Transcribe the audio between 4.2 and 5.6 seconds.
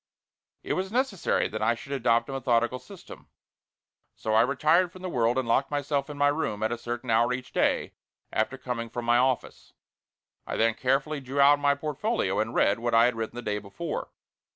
I retired from the world and